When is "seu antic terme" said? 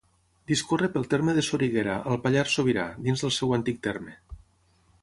3.39-4.19